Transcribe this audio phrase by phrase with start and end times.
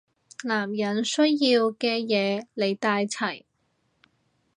[0.45, 1.27] 男人需要
[1.73, 3.43] 嘅嘢你帶齊